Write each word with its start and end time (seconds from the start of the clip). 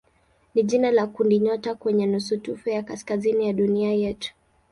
ni 0.55 0.63
jina 0.63 0.91
la 0.91 1.07
kundinyota 1.07 1.75
kwenye 1.75 2.05
nusutufe 2.05 2.71
ya 2.71 2.83
kaskazini 2.83 3.47
ya 3.47 3.53
dunia 3.53 3.93
yetu. 3.93 4.33